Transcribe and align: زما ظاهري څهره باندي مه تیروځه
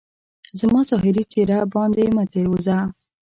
زما 0.59 0.79
ظاهري 0.89 1.23
څهره 1.31 1.59
باندي 1.73 2.05
مه 2.15 2.23
تیروځه 2.33 2.77